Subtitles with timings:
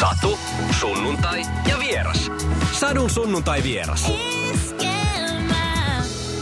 [0.00, 0.38] Satu,
[0.80, 2.30] sunnuntai ja vieras.
[2.72, 4.12] Sadun sunnuntai vieras.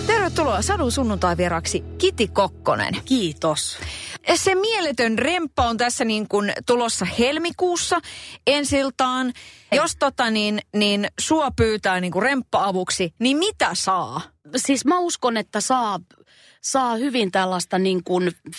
[0.06, 2.96] Tervetuloa Sadun sunnuntai vieraksi Kiti Kokkonen.
[3.04, 3.78] Kiitos.
[4.34, 8.00] Se mieletön remppa on tässä niin kuin tulossa helmikuussa
[8.46, 9.32] ensiltaan.
[9.72, 14.20] Jos tota niin, niin sua pyytää niin kuin remppa-avuksi, niin mitä saa?
[14.56, 16.00] Siis mä uskon, että saa,
[16.60, 18.50] saa hyvin tällaista niin kuin 50-50,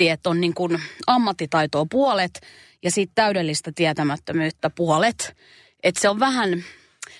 [0.00, 2.40] että on niin kuin ammattitaitoa puolet
[2.82, 5.36] ja sitten täydellistä tietämättömyyttä puolet.
[5.82, 6.64] Että se on vähän,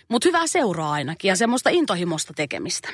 [0.09, 2.89] mutta hyvää seuraa ainakin ja semmoista intohimosta tekemistä.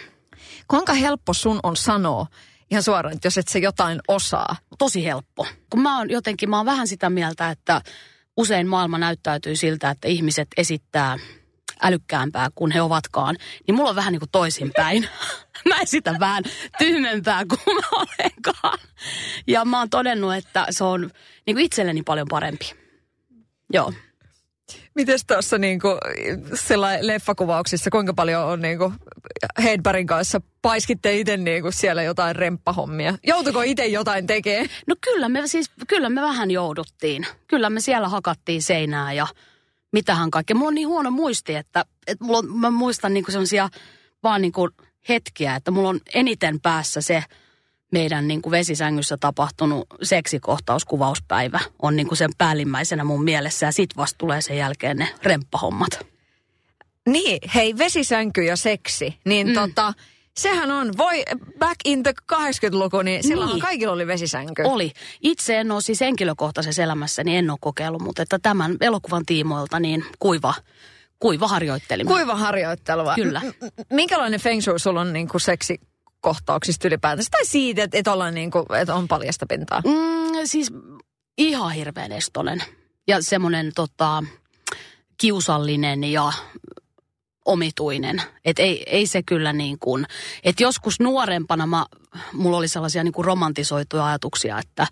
[0.68, 2.26] Kuinka helppo sun on sanoa
[2.70, 4.56] ihan suoraan, että jos et se jotain osaa?
[4.78, 5.46] Tosi helppo.
[5.70, 7.82] Kun mä oon jotenkin, mä oon vähän sitä mieltä, että
[8.36, 11.18] usein maailma näyttäytyy siltä, että ihmiset esittää
[11.82, 13.36] älykkäämpää kuin he ovatkaan,
[13.66, 15.08] niin mulla on vähän niin kuin toisinpäin.
[15.68, 16.44] mä esitän vähän
[16.78, 18.78] tyhmempää kuin mä olenkaan.
[19.46, 21.10] Ja mä oon todennut, että se on
[21.46, 22.72] niin kuin itselleni paljon parempi.
[23.72, 23.92] Joo.
[24.94, 25.88] Mites tuossa niinku,
[27.00, 28.92] leffakuvauksissa, kuinka paljon on niinku
[29.62, 33.14] Hedbergin kanssa paiskitte itse niinku siellä jotain remppahommia?
[33.26, 34.68] Joutuko itse jotain tekemään?
[34.86, 37.26] No kyllä me siis, kyllä me vähän jouduttiin.
[37.46, 39.26] Kyllä me siellä hakattiin seinää ja
[39.92, 40.56] mitähän kaikkea.
[40.56, 43.68] Mulla on niin huono muisti, että, että mulla on, mä muistan niinku sellaisia
[44.22, 44.68] vaan niinku
[45.08, 47.24] hetkiä, että mulla on eniten päässä se
[47.92, 53.96] meidän niin kuin vesisängyssä tapahtunut seksikohtauskuvauspäivä on niin kuin sen päällimmäisenä mun mielessä ja sit
[53.96, 56.06] vasta tulee sen jälkeen ne remppahommat.
[57.08, 59.54] Niin, hei vesisänky ja seksi, niin mm.
[59.54, 59.92] tota,
[60.36, 61.22] sehän on, voi
[61.58, 63.60] back in the 80-luku, niin silloin niin.
[63.60, 64.62] kaikilla oli vesisänky.
[64.62, 64.92] Oli.
[65.20, 69.80] Itse en ole siis henkilökohtaisessa elämässä, niin en ole kokeillut, mutta että tämän elokuvan tiimoilta
[69.80, 70.54] niin kuiva,
[71.18, 72.10] kuiva harjoittelima.
[72.10, 73.14] Kuiva harjoittelua.
[73.14, 73.40] Kyllä.
[73.40, 75.80] M- minkälainen feng shui sulla on niin kuin seksi
[76.20, 77.30] kohtauksista ylipäätänsä?
[77.30, 79.82] Tai siitä, että, että, ollaan niin kuin, että on paljasta pintaa?
[79.84, 80.72] Mm, siis
[81.38, 82.62] ihan hirveän estonen.
[83.08, 84.22] Ja semmoinen tota,
[85.20, 86.32] kiusallinen ja
[87.44, 88.22] omituinen.
[88.44, 90.06] Että ei, ei se kyllä niin kuin,
[90.44, 91.86] että joskus nuorempana mä,
[92.32, 94.86] mulla oli sellaisia niin kuin romantisoituja ajatuksia, että,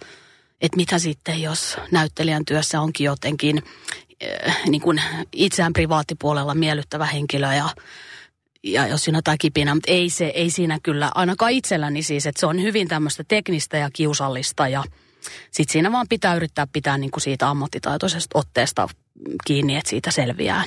[0.60, 3.62] että mitä sitten, jos näyttelijän työssä onkin jotenkin
[4.47, 5.03] äh, niin kuin
[5.33, 7.69] itseään privaattipuolella miellyttävä henkilö ja
[8.62, 12.41] ja jos siinä jotain kipinä, mutta ei, se, ei siinä kyllä, ainakaan itselläni siis, että
[12.41, 14.84] se on hyvin tämmöistä teknistä ja kiusallista ja
[15.50, 18.89] sitten siinä vaan pitää yrittää pitää niin kuin siitä ammattitaitoisesta otteesta
[19.44, 20.65] kiinni, että siitä selviää.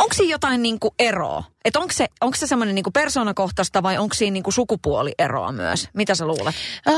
[0.00, 1.44] Onko siinä jotain niin kuin eroa?
[1.64, 5.88] Että onko se, onko se semmoinen niin persoonakohtaista vai onko siinä niin kuin sukupuolieroa myös?
[5.94, 6.54] Mitä sä luulet?
[6.88, 6.94] Öö,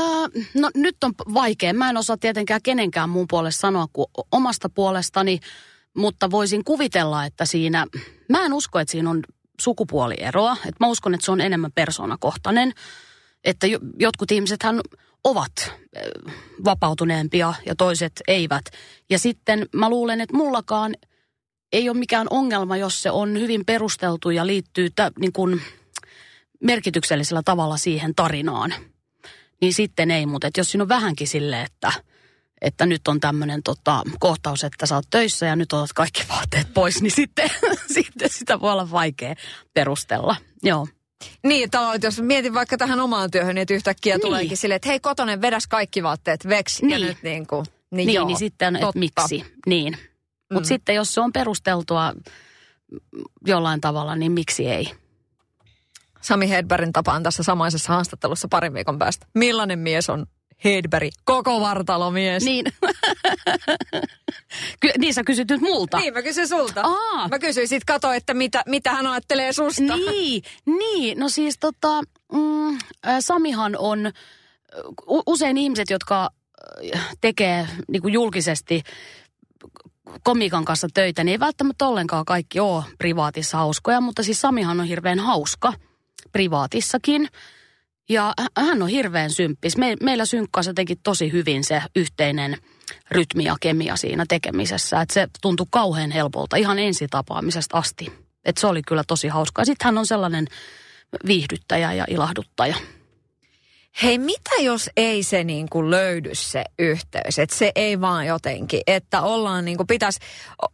[0.53, 1.73] no nyt on vaikea.
[1.73, 5.39] Mä en osaa tietenkään kenenkään muun puolesta sanoa kuin omasta puolestani,
[5.97, 7.85] mutta voisin kuvitella, että siinä,
[8.29, 9.23] mä en usko, että siinä on
[9.61, 10.57] sukupuolieroa.
[10.65, 12.73] Et mä uskon, että se on enemmän persoonakohtainen.
[13.43, 13.67] Että
[13.99, 14.81] jotkut ihmisethän
[15.23, 15.51] ovat
[16.65, 18.65] vapautuneempia ja toiset eivät.
[19.09, 20.95] Ja sitten mä luulen, että mullakaan
[21.73, 25.61] ei ole mikään ongelma, jos se on hyvin perusteltu ja liittyy t- niin kuin
[26.63, 28.73] merkityksellisellä tavalla siihen tarinaan.
[29.61, 31.91] Niin sitten ei, mutta jos siinä on vähänkin silleen, että–
[32.61, 36.73] että nyt on tämmöinen tota, kohtaus, että sä oot töissä ja nyt otat kaikki vaatteet
[36.73, 37.49] pois, niin sitten,
[37.95, 39.35] sitten sitä voi olla vaikea
[39.73, 40.35] perustella.
[40.63, 40.87] Joo.
[41.43, 44.21] Niin, että jos mietin vaikka tähän omaan työhön, niin että yhtäkkiä niin.
[44.21, 46.85] tuleekin silleen, että hei kotonen, vedäs kaikki vaatteet veksi.
[46.85, 47.01] Niin.
[47.01, 49.45] Ja nyt niin kuin, niin, niin, joo, niin sitten, että miksi.
[49.65, 49.97] Niin.
[50.49, 50.67] Mutta mm.
[50.67, 52.13] sitten jos se on perusteltua
[53.45, 54.91] jollain tavalla, niin miksi ei?
[56.21, 59.27] Sami Hedbergin tapaan tässä samaisessa haastattelussa parin viikon päästä.
[59.33, 60.25] Millainen mies on
[60.63, 62.43] Hedberg, koko vartalomies.
[62.43, 62.65] Niin.
[64.81, 65.97] Ky- niin sä kysyt nyt multa.
[65.97, 66.81] Niin, mä kysyn sulta.
[66.81, 67.27] Aa.
[67.27, 69.95] Mä kysyin sit kato, että mitä, mitä hän ajattelee susta.
[69.95, 71.19] Niin, niin.
[71.19, 72.01] No siis tota,
[72.33, 72.77] mm,
[73.19, 74.11] Samihan on
[75.25, 76.29] usein ihmiset, jotka
[77.21, 78.83] tekee niin kuin julkisesti
[80.23, 84.85] komikan kanssa töitä, niin ei välttämättä ollenkaan kaikki ole privaatissa hauskoja, mutta siis Samihan on
[84.85, 85.73] hirveän hauska
[86.31, 87.27] privaatissakin.
[88.09, 89.77] Ja hän on hirveän symppis.
[89.77, 92.57] Me, meillä synkkaa jotenkin tosi hyvin se yhteinen
[93.11, 95.01] rytmi ja kemia siinä tekemisessä.
[95.01, 98.11] Että se tuntui kauhean helpolta ihan ensitapaamisesta asti.
[98.45, 99.65] Että se oli kyllä tosi hauskaa.
[99.65, 100.47] Sitten hän on sellainen
[101.25, 102.75] viihdyttäjä ja ilahduttaja.
[104.03, 107.39] Hei, mitä jos ei se niin kuin löydy se yhteys?
[107.39, 110.19] Että se ei vaan jotenkin, että ollaan niin kuin, pitäisi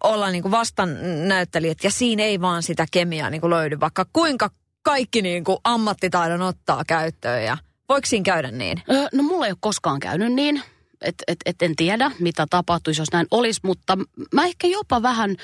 [0.04, 4.50] olla niin kuin vastannäyttelijät ja siinä ei vaan sitä kemiaa niin kuin löydy, vaikka kuinka
[4.82, 7.58] kaikki niin kuin ammattitaidon ottaa käyttöön ja
[7.90, 8.82] voiko siinä käydä niin?
[8.92, 10.62] Öö, no mulla ei ole koskaan käynyt niin,
[11.02, 13.98] että et, et en tiedä mitä tapahtuisi, jos näin olisi, mutta
[14.34, 15.36] mä ehkä jopa vähän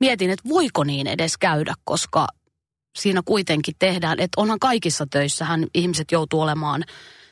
[0.00, 2.26] mietin, että voiko niin edes käydä, koska
[2.96, 6.84] siinä kuitenkin tehdään, että onhan kaikissa töissähän ihmiset joutuu olemaan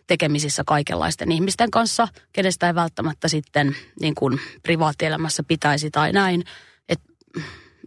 [0.06, 6.44] tekemisissä kaikenlaisten ihmisten kanssa, kenestä ei välttämättä sitten niin kuin privaattielämässä pitäisi tai näin.
[6.88, 7.00] Et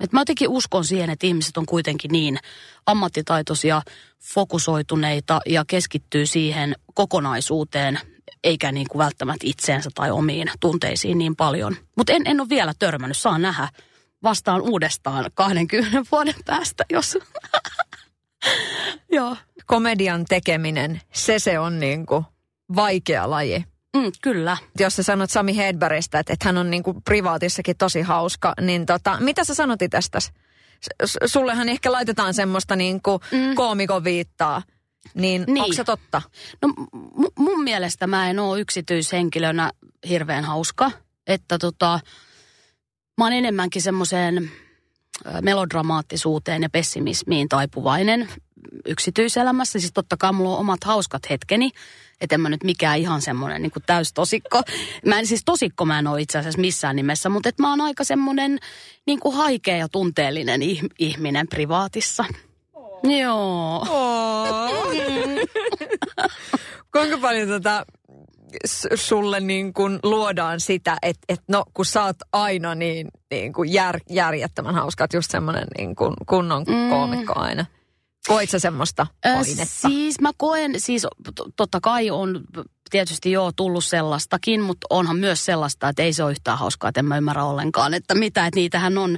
[0.01, 2.37] että mä jotenkin uskon siihen, että ihmiset on kuitenkin niin
[2.85, 3.81] ammattitaitoisia,
[4.23, 7.99] fokusoituneita ja keskittyy siihen kokonaisuuteen,
[8.43, 11.75] eikä niin kuin välttämättä itseensä tai omiin tunteisiin niin paljon.
[11.97, 13.69] Mutta en, en ole vielä törmännyt, saa nähdä.
[14.25, 17.17] Vastaan uudestaan 20 vuoden päästä, jos...
[19.11, 19.37] Joo.
[19.65, 22.25] Komedian tekeminen, se se on niin kuin
[22.75, 23.65] vaikea laji.
[23.95, 24.57] Mm, kyllä.
[24.79, 28.85] Jos sä sanot Sami Hedbergistä, että, että hän on niin kuin privaatissakin tosi hauska, niin
[28.85, 30.19] tota, mitä sä sanot tästä?
[31.25, 33.55] Sullehan ehkä laitetaan semmoista niin kuin mm.
[33.55, 34.61] koomikon viittaa.
[35.13, 35.63] Niin, niin.
[35.63, 36.21] onko se totta?
[36.61, 39.71] No m- mun mielestä mä en ole yksityishenkilönä
[40.09, 40.91] hirveän hauska.
[41.27, 41.99] Että tota,
[43.17, 44.51] mä oon enemmänkin semmoiseen
[45.41, 48.29] melodramaattisuuteen ja pessimismiin taipuvainen
[48.85, 49.79] yksityiselämässä.
[49.79, 51.71] Siis totta kai mulla on omat hauskat hetkeni.
[52.21, 54.61] Että en mä nyt mikään ihan semmoinen niin täystosikko.
[55.05, 57.81] Mä en siis tosikko mä en ole itse asiassa missään nimessä, mutta että mä oon
[57.81, 58.59] aika semmoinen
[59.05, 60.61] niin kuin haikea ja tunteellinen
[60.99, 62.25] ihminen privaatissa.
[62.73, 62.99] Oh.
[63.19, 63.85] Joo.
[63.89, 64.91] Oh.
[66.93, 67.85] Kuinka paljon tota
[68.95, 73.73] sulle niin kuin luodaan sitä, että, että no kun sä oot aina niin, niin kuin
[73.73, 76.89] jär, järjettömän hauska, että just semmoinen niin kuin kunnon mm.
[76.89, 77.65] koomikko aina.
[78.27, 79.61] Koit sä semmoista painetta?
[79.61, 81.07] Äh, siis mä koen, siis
[81.55, 82.41] totta kai on
[82.89, 86.99] tietysti joo tullut sellaistakin, mutta onhan myös sellaista, että ei se ole yhtään hauskaa, että
[86.99, 89.17] en mä ymmärrä ollenkaan, että mitä, että niitähän on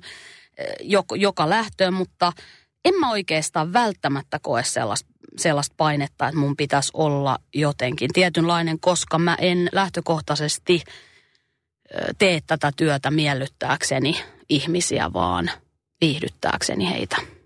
[0.81, 2.33] joka, joka lähtöön, mutta
[2.85, 9.19] en mä oikeastaan välttämättä koe sellaista, sellaista painetta, että mun pitäisi olla jotenkin tietynlainen, koska
[9.19, 10.83] mä en lähtökohtaisesti
[12.17, 15.51] tee tätä työtä miellyttääkseni ihmisiä, vaan
[16.01, 17.36] viihdyttääkseni heitä.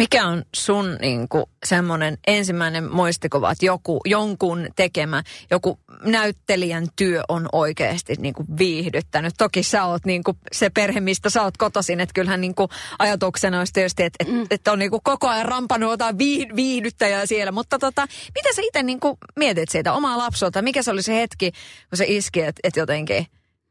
[0.00, 7.22] Mikä on sun niin kuin, semmoinen ensimmäinen muistikuva, että joku, jonkun tekemä, joku näyttelijän työ
[7.28, 9.34] on oikeasti niin kuin, viihdyttänyt?
[9.38, 12.68] Toki sä oot niin kuin, se perhe, mistä sä oot kotoisin, että kyllähän niin kuin,
[12.98, 14.46] ajatuksena olisi tietysti, että, mm.
[14.50, 16.18] että, on niin kuin, koko ajan rampannut jotain
[16.56, 17.52] viihdyttäjää siellä.
[17.52, 20.62] Mutta tota, mitä sä itse niin kuin, mietit siitä omaa lapsuutta?
[20.62, 21.52] Mikä se oli se hetki,
[21.90, 23.26] kun se iski, että, että jotenkin,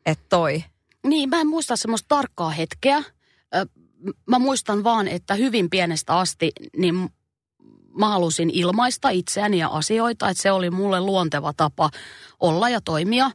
[0.06, 0.64] että toi?
[1.08, 3.04] Niin, mä en muista semmoista tarkkaa hetkeä
[4.25, 7.10] mä muistan vaan, että hyvin pienestä asti niin
[7.98, 11.90] mä halusin ilmaista itseäni ja asioita, että se oli mulle luonteva tapa
[12.40, 13.31] olla ja toimia.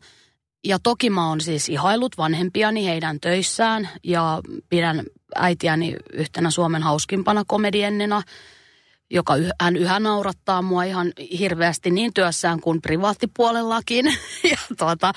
[0.64, 5.02] Ja toki mä oon siis ihailut vanhempiani heidän töissään ja pidän
[5.34, 8.22] äitiäni yhtenä Suomen hauskimpana komediennina,
[9.10, 14.06] joka yh, hän yhä naurattaa mua ihan hirveästi niin työssään kuin privaattipuolellakin.
[14.50, 15.12] ja tuota,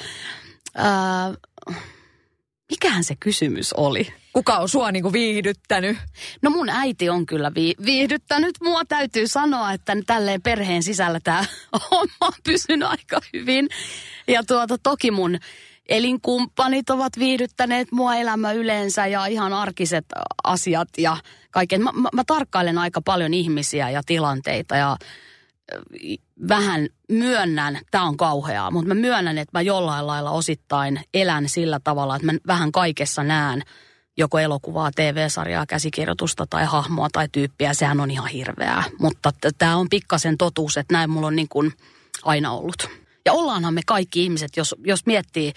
[0.76, 1.34] ää,
[2.72, 4.08] mikähän se kysymys oli?
[4.34, 5.98] Kuka on sua niinku viihdyttänyt?
[6.42, 8.56] No mun äiti on kyllä vi- viihdyttänyt.
[8.64, 11.46] Mua täytyy sanoa, että tälleen perheen sisällä tämä
[11.92, 13.70] homma on pysynyt aika hyvin.
[14.28, 15.40] Ja tuota, toki mun
[15.90, 20.06] elinkumppanit ovat viihdyttäneet mua elämä yleensä ja ihan arkiset
[20.44, 21.18] asiat ja
[21.52, 21.84] kaiken.
[21.84, 24.98] Mä, mä, mä tarkkailen aika paljon ihmisiä ja tilanteita ja
[26.48, 31.80] vähän myönnän, tämä on kauheaa, mutta mä myönnän, että mä jollain lailla osittain elän sillä
[31.84, 33.64] tavalla, että mä vähän kaikessa näen
[34.18, 37.74] joko elokuvaa, TV-sarjaa, käsikirjoitusta tai hahmoa tai tyyppiä.
[37.74, 41.74] Sehän on ihan hirveää, mutta tämä on pikkasen totuus, että näin mulla on niin kuin
[42.24, 42.90] aina ollut.
[43.26, 45.54] Ja ollaanhan me kaikki ihmiset, jos, jos miettii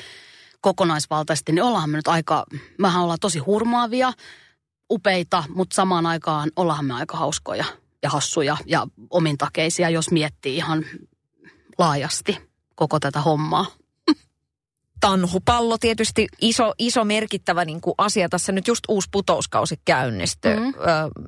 [0.60, 2.44] kokonaisvaltaisesti, niin ollaan me nyt aika,
[2.78, 4.12] mehän ollaan tosi hurmaavia,
[4.90, 7.64] upeita, mutta samaan aikaan ollaan me aika hauskoja
[8.02, 10.84] ja hassuja ja omintakeisia, jos miettii ihan
[11.78, 12.38] laajasti
[12.74, 13.66] koko tätä hommaa.
[15.00, 18.28] Tanhupallo tietysti iso, iso merkittävä niin kuin asia.
[18.28, 20.56] Tässä nyt just uusi putouskausi käynnistyy.
[20.56, 20.74] Mm-hmm.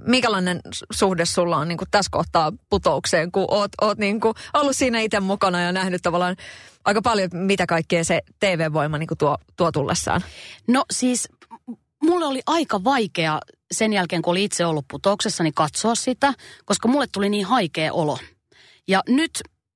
[0.07, 0.61] Mikälainen
[0.93, 5.01] suhde sulla on niin kuin tässä kohtaa putoukseen, kun oot, oot niin kuin ollut siinä
[5.01, 6.37] itse mukana ja nähnyt tavallaan
[6.85, 10.21] aika paljon, mitä kaikkea se TV-voima niin kuin tuo, tuo tullessaan?
[10.69, 11.29] No siis
[12.03, 13.41] mulle oli aika vaikea
[13.73, 16.33] sen jälkeen, kun oli itse ollut putouksessa, niin katsoa sitä,
[16.65, 18.19] koska mulle tuli niin haikea olo.
[18.89, 19.31] Ja nyt,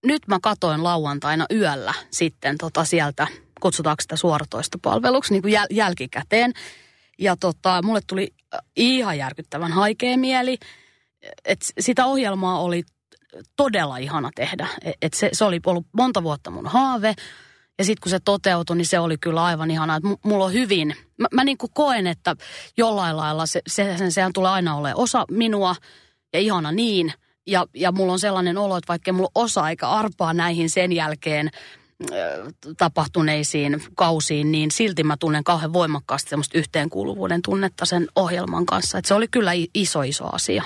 [0.05, 3.27] nyt mä katoin lauantaina yöllä sitten tota sieltä,
[3.61, 6.53] kutsutaanko sitä suoratoistopalveluksi, niin kuin jäl- jälkikäteen.
[7.19, 8.35] Ja tota, mulle tuli
[8.77, 10.59] ihan järkyttävän haikea mieli.
[11.45, 12.83] Et sitä ohjelmaa oli
[13.57, 14.69] todella ihana tehdä.
[14.85, 17.15] Et, et se, se oli ollut monta vuotta mun haave.
[17.79, 19.97] Ja sitten kun se toteutui, niin se oli kyllä aivan ihanaa.
[19.97, 22.37] Että mulla on hyvin, mä, mä niin kuin koen, että
[22.77, 25.77] jollain lailla se, se, sen, sehän tulee aina olemaan osa minua
[26.33, 27.13] ja ihana niin.
[27.47, 31.51] Ja, ja mulla on sellainen olo, että vaikka mulla osa aika arpaa näihin sen jälkeen
[32.79, 38.99] tapahtuneisiin kausiin, niin silti mä tunnen kauhean voimakkaasti semmoista yhteenkuuluvuuden tunnetta sen ohjelman kanssa.
[38.99, 40.63] Että se oli kyllä iso, iso asia.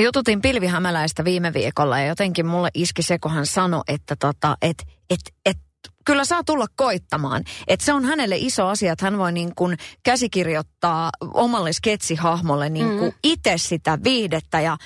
[0.00, 4.16] Mä jututin Pilvi Hämäläistä viime viikolla ja jotenkin mulle iski se, kun hän sanoi, että
[4.16, 5.58] tota, et, et, et
[6.04, 7.44] kyllä saa tulla koittamaan.
[7.68, 12.86] Että se on hänelle iso asia, että hän voi niin kuin käsikirjoittaa omalle sketsihahmolle niin
[12.86, 13.12] mm.
[13.24, 14.60] itse sitä viihdettä.
[14.60, 14.76] Ja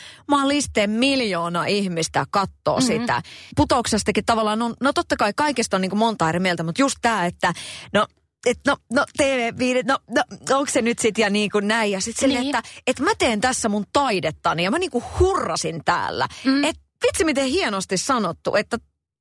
[0.45, 3.01] listeen miljoona ihmistä katsoo mm-hmm.
[3.01, 3.23] sitä.
[3.57, 6.97] Putouksestakin tavallaan, no, no totta kai kaikesta on niin kuin monta eri mieltä, mutta just
[7.03, 7.53] tämä, että
[7.93, 8.07] no
[8.47, 10.23] että no, no TV5, no, no
[10.59, 11.93] onko se nyt sitten ja niin kuin näin.
[11.93, 12.57] Ja sitten niin.
[12.57, 16.29] että et mä teen tässä mun taidettani ja mä niin kuin hurrasin täällä.
[16.45, 16.65] Mm.
[16.65, 18.79] Että vitsi miten hienosti sanottu, että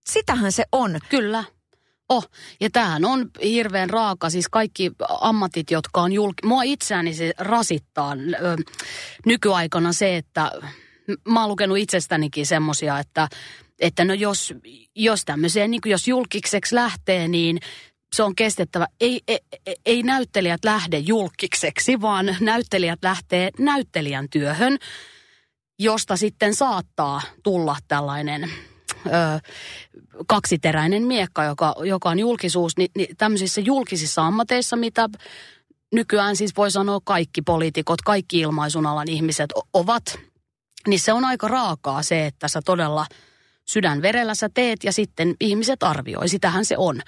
[0.10, 1.00] sitähän se on.
[1.10, 1.44] Kyllä.
[2.10, 2.30] Oh,
[2.62, 6.48] ja tämähän on hirveän raaka, siis kaikki ammatit, jotka on julki...
[6.48, 8.56] Mua itseäni se rasittaa ö,
[9.26, 10.52] nykyaikana se, että
[11.28, 13.28] mä oon lukenut itsestänikin semmosia, että,
[13.80, 14.54] että no jos,
[14.96, 17.60] jos tämmöiseen, niin jos julkikseksi lähtee, niin
[18.16, 18.88] se on kestettävä.
[19.02, 19.40] Ei, ei,
[19.86, 24.78] ei näyttelijät lähde julkikseksi, vaan näyttelijät lähtee näyttelijän työhön,
[25.80, 28.44] josta sitten saattaa tulla tällainen
[29.06, 29.10] ö,
[30.28, 35.10] kaksiteräinen miekka, joka, joka on julkisuus, niin, niin tämmöisissä julkisissa ammateissa, mitä
[35.92, 40.20] nykyään siis voi sanoa kaikki poliitikot, kaikki ilmaisun alan ihmiset ovat,
[40.88, 43.06] niin se on aika raakaa se, että sä todella
[43.70, 46.30] sydänverellä sä teet ja sitten ihmiset arvioi.
[46.30, 47.02] Sitähän se on,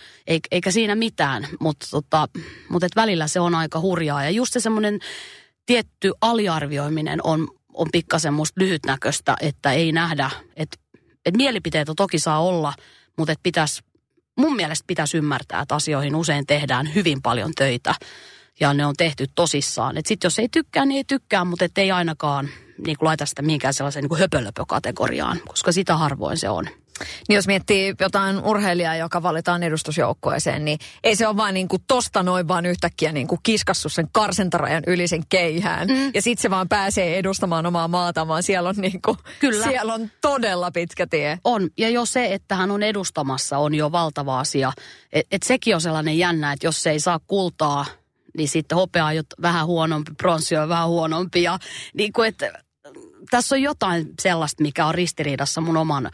[0.52, 2.28] eikä siinä mitään, mutta tota,
[2.70, 4.24] mut et välillä se on aika hurjaa.
[4.24, 5.00] Ja just se semmoinen
[5.66, 10.78] tietty aliarvioiminen on, on pikkasen musta lyhytnäköistä, että ei nähdä, että
[11.26, 12.74] et mielipiteitä toki saa olla,
[13.18, 13.82] mutta et pitäisi,
[14.38, 17.96] mun mielestä pitäisi ymmärtää, että asioihin usein tehdään hyvin paljon töitä
[18.60, 19.98] ja ne on tehty tosissaan.
[19.98, 22.50] Että sitten jos ei tykkää, niin ei tykkää, mutta ei ainakaan
[22.86, 26.68] niin kuin laita sitä mihinkään sellaiseen niin höpölöpökategoriaan, koska sitä harvoin se on.
[27.28, 31.84] Niin jos miettii jotain urheilijaa, joka valitaan edustusjoukkueeseen, niin ei se ole vain niin kuin
[31.88, 35.88] tosta noin vaan yhtäkkiä niin kuin kiskassut sen karsentarajan yli sen keihään.
[35.88, 36.12] Mm.
[36.14, 39.64] Ja sitten se vaan pääsee edustamaan omaa maata, vaan siellä on, niin kuin, Kyllä.
[39.64, 41.40] siellä on todella pitkä tie.
[41.44, 41.70] On.
[41.78, 44.72] Ja jo se, että hän on edustamassa, on jo valtava asia.
[45.14, 47.86] Et, et sekin on sellainen jännä, että jos se ei saa kultaa,
[48.38, 51.44] niin sitten hopea on jo vähän huonompi, pronssi on vähän huonompi.
[51.44, 51.60] Ja
[51.94, 52.64] niin kuin, että
[53.32, 56.12] tässä on jotain sellaista, mikä on ristiriidassa mun oman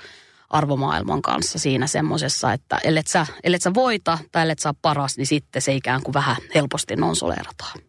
[0.50, 5.28] arvomaailman kanssa siinä semmoisessa, että ellet sä, ellet sä voita tai ellet sä paras, niin
[5.28, 7.80] sitten se ikään kuin vähän helposti nonsoleerataan.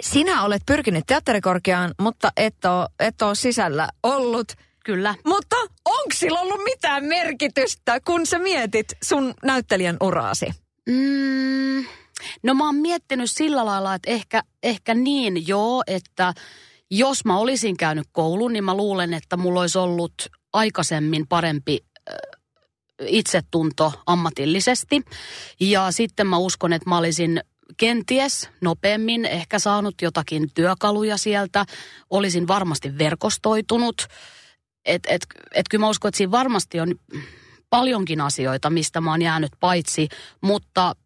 [0.00, 4.52] Sinä olet pyrkinyt teatterikorkeaan, mutta et ole, et ole sisällä ollut.
[4.84, 5.14] Kyllä.
[5.26, 10.46] Mutta onko sillä ollut mitään merkitystä, kun sä mietit sun näyttelijän uraasi?
[10.88, 11.84] Mm,
[12.42, 16.34] no mä oon miettinyt sillä lailla, että ehkä, ehkä niin joo, että
[16.90, 20.14] jos mä olisin käynyt koulun, niin mä luulen, että mulla olisi ollut
[20.52, 21.78] aikaisemmin parempi
[23.06, 25.02] itsetunto ammatillisesti.
[25.60, 27.40] Ja sitten mä uskon, että mä olisin
[27.76, 31.64] kenties nopeammin ehkä saanut jotakin työkaluja sieltä.
[32.10, 34.06] Olisin varmasti verkostoitunut.
[34.84, 36.94] Et, et, et kyllä mä uskon, että siinä varmasti on
[37.70, 40.08] paljonkin asioita, mistä mä oon jäänyt paitsi,
[40.40, 40.96] mutta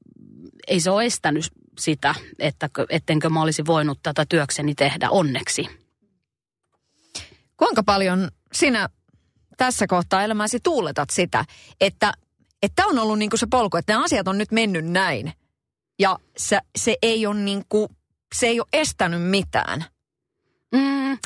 [0.69, 1.45] ei se ole estänyt
[1.79, 5.67] sitä, että ettenkö mä olisi voinut tätä työkseni tehdä onneksi.
[7.57, 8.89] Kuinka paljon sinä
[9.57, 11.45] tässä kohtaa elämäsi tuuletat sitä,
[11.81, 12.13] että
[12.63, 15.33] että on ollut niin kuin se polku, että nämä asiat on nyt mennyt näin.
[15.99, 17.89] Ja se, se, ei, ole niin kuin,
[18.35, 19.85] se ei ole estänyt mitään.
[20.75, 21.19] Mm,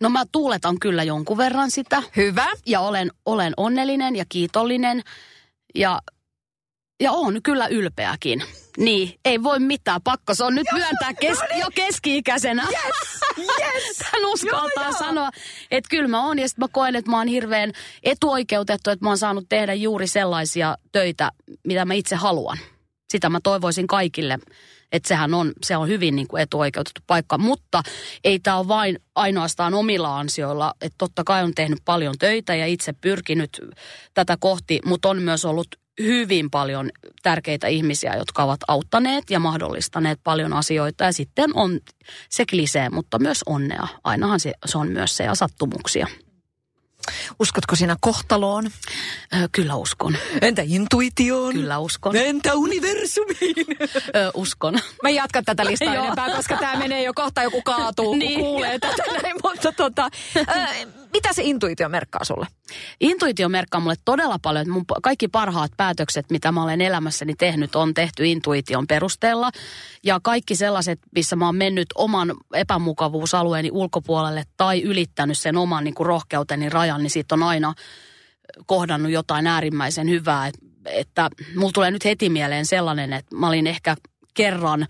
[0.00, 2.02] no mä tuuletan kyllä jonkun verran sitä.
[2.16, 2.46] Hyvä.
[2.66, 5.02] Ja olen, olen onnellinen ja kiitollinen.
[5.74, 6.00] Ja
[7.00, 8.42] ja on kyllä ylpeäkin.
[8.78, 10.02] Niin, ei voi mitään.
[10.02, 11.60] Pakko se on nyt myöntää kes- no niin.
[11.60, 12.66] jo keski-ikäisenä.
[12.70, 13.98] Yes, yes.
[14.12, 15.30] Hän uskaltaa joo, sanoa,
[15.70, 16.38] että kyllä mä oon.
[16.38, 20.06] Ja sitten mä koen, että mä oon hirveän etuoikeutettu, että mä oon saanut tehdä juuri
[20.06, 21.32] sellaisia töitä,
[21.64, 22.58] mitä mä itse haluan.
[23.10, 24.38] Sitä mä toivoisin kaikille,
[24.92, 27.38] että sehän on, se on hyvin niin kuin etuoikeutettu paikka.
[27.38, 27.82] Mutta
[28.24, 30.74] ei tämä ole vain ainoastaan omilla ansioilla.
[30.80, 33.60] Että totta kai on tehnyt paljon töitä ja itse pyrkinyt
[34.14, 35.66] tätä kohti, mutta on myös ollut
[36.02, 36.90] hyvin paljon
[37.22, 41.04] tärkeitä ihmisiä, jotka ovat auttaneet ja mahdollistaneet paljon asioita.
[41.04, 41.80] Ja sitten on
[42.28, 43.88] se klisee, mutta myös onnea.
[44.04, 46.06] Ainahan se, se on myös se ja sattumuksia.
[47.38, 48.66] Uskotko sinä kohtaloon?
[49.34, 50.16] Ö, kyllä uskon.
[50.40, 51.52] Entä intuitioon?
[51.52, 52.16] Kyllä uskon.
[52.16, 53.66] Entä universumiin?
[54.16, 54.78] Ö, uskon.
[55.02, 58.40] Mä jatkan tätä listaa enempää, koska tämä menee jo kohta joku kaatuu, niin.
[58.40, 59.36] kun kuulee tätä näin.
[59.42, 62.46] Mutta tota, ö, mitä se intuitio merkkaa sulle?
[63.00, 64.70] Intuitio merkkaa mulle todella paljon.
[64.70, 69.50] Mun kaikki parhaat päätökset, mitä mä olen elämässäni tehnyt, on tehty intuition perusteella.
[70.04, 75.94] Ja kaikki sellaiset, missä mä oon mennyt oman epämukavuusalueeni ulkopuolelle tai ylittänyt sen oman niin
[75.94, 77.74] kuin rohkeuteni rajan, niin siitä on aina
[78.66, 80.46] kohdannut jotain äärimmäisen hyvää.
[80.46, 83.96] Että, että mulla tulee nyt heti mieleen sellainen, että mä olin ehkä
[84.34, 84.86] kerran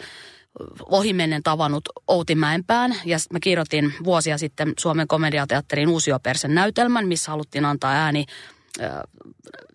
[0.80, 7.64] ohimennen tavannut Outi Mäenpään ja mä kirjoitin vuosia sitten Suomen komediateatterin Uusiopersen näytelmän, missä haluttiin
[7.64, 8.26] antaa ääni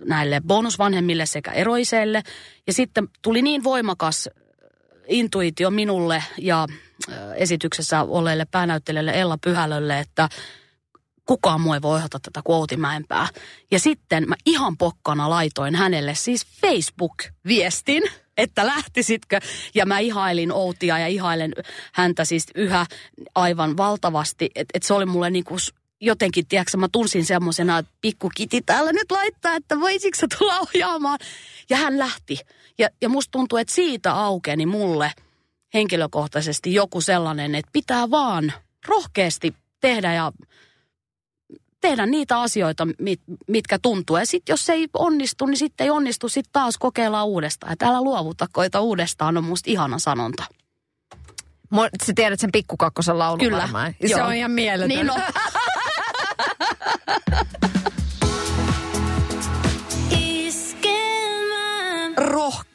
[0.06, 2.24] näille bonusvanhemmille sekä eroiseille.
[2.68, 4.30] Ja sitten tuli niin voimakas
[5.08, 6.68] intuitio minulle ja
[7.36, 10.30] esityksessä olleelle päänäyttelijälle Ella Pyhälölle, että
[11.26, 13.28] kukaan muu ei voi ohjata tätä kuin Outi Mäenpää.
[13.72, 18.04] Ja sitten mä ihan pokkana laitoin hänelle siis Facebook-viestin,
[18.38, 19.40] että lähtisitkö.
[19.76, 21.54] Ja mä ihailin Outia ja ihailen
[21.94, 22.86] häntä siis yhä
[23.36, 24.50] aivan valtavasti.
[24.56, 25.56] Että et se oli mulle niinku
[26.02, 30.60] jotenkin, tiedätkö, mä tunsin semmoisena, että pikku kiti täällä nyt laittaa, että voisitko sä tulla
[30.60, 31.20] ohjaamaan.
[31.70, 32.40] Ja hän lähti.
[32.78, 35.12] Ja, ja musta tuntuu, että siitä aukeni mulle
[35.74, 38.54] henkilökohtaisesti joku sellainen, että pitää vaan
[38.88, 40.32] rohkeasti tehdä ja
[41.90, 44.18] tehdä niitä asioita, mit, mitkä tuntuu.
[44.18, 47.74] Ja sitten jos se ei onnistu, niin sitten ei onnistu, sitten taas kokeillaan uudestaan.
[47.74, 50.44] Että älä luovuta, koita uudestaan, on musta ihana sanonta.
[52.06, 53.58] Sä tiedät sen pikkukakkosen laulun Kyllä.
[53.58, 53.96] varmaan.
[54.06, 54.88] Se on ihan mieletön.
[54.88, 55.16] Niin no.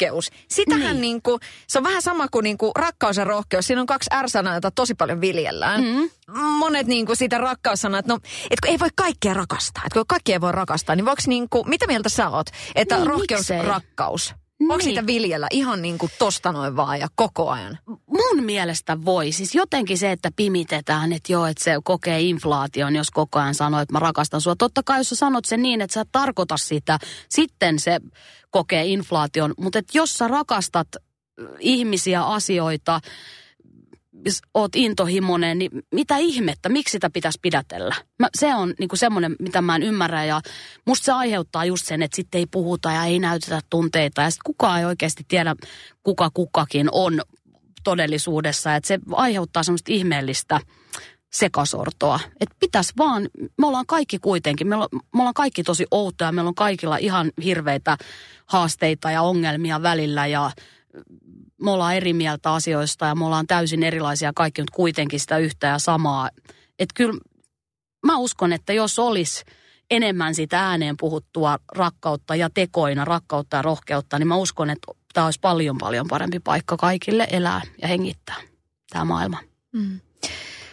[0.00, 0.30] rohkeus.
[0.48, 1.00] Sitähän niin.
[1.00, 3.66] Niin kuin, se on vähän sama kuin, niin kuin rakkaus ja rohkeus.
[3.66, 5.84] Siinä on kaksi R-sanaa, joita tosi paljon viljellään.
[5.84, 6.10] Mm.
[6.38, 8.18] Monet niin kuin siitä rakkaussanaa, että no,
[8.50, 9.82] et kun ei voi kaikkea rakastaa.
[9.86, 12.46] Että kun kaikkea ei voi rakastaa, niin voiko niin kuin, mitä mieltä sä oot?
[12.74, 13.62] Että niin, rohkeus, miksei?
[13.62, 14.34] rakkaus.
[14.60, 14.82] Niin.
[14.82, 17.78] sitä viljellä ihan niin kuin tosta noin vaan ja koko ajan?
[17.86, 19.32] Mun mielestä voi.
[19.32, 23.80] Siis jotenkin se, että pimitetään, että joo, että se kokee inflaation, jos koko ajan sanoo,
[23.80, 24.56] että mä rakastan sua.
[24.56, 26.98] Totta kai jos sä sanot sen niin, että sä et tarkoita sitä,
[27.28, 28.00] sitten se
[28.50, 29.54] kokee inflaation.
[29.58, 30.88] Mutta jos sä rakastat
[31.58, 33.00] ihmisiä, asioita,
[34.54, 37.94] oot intohimoinen, niin mitä ihmettä, miksi sitä pitäisi pidätellä?
[38.18, 40.40] Mä, se on niinku semmoinen, mitä mä en ymmärrä ja
[40.86, 44.44] musta se aiheuttaa just sen, että sitten ei puhuta ja ei näytetä tunteita ja sitten
[44.46, 45.56] kukaan ei oikeasti tiedä,
[46.02, 47.20] kuka kukakin on
[47.84, 48.74] todellisuudessa.
[48.74, 50.60] Että se aiheuttaa semmoista ihmeellistä
[51.32, 52.20] sekasortoa.
[52.40, 56.48] Että pitäisi vaan, me ollaan kaikki kuitenkin, me ollaan, me ollaan kaikki tosi outoja, meillä
[56.48, 57.96] on kaikilla ihan hirveitä
[58.46, 60.50] haasteita ja ongelmia välillä ja
[61.62, 65.66] me ollaan eri mieltä asioista ja me ollaan täysin erilaisia kaikki, mutta kuitenkin sitä yhtä
[65.66, 66.30] ja samaa.
[66.78, 67.20] Että kyllä
[68.06, 69.44] mä uskon, että jos olisi
[69.90, 75.24] enemmän sitä ääneen puhuttua rakkautta ja tekoina, rakkautta ja rohkeutta, niin mä uskon, että tämä
[75.24, 78.36] olisi paljon paljon parempi paikka kaikille elää ja hengittää
[78.90, 79.38] tämä maailma.
[79.72, 80.00] Mm.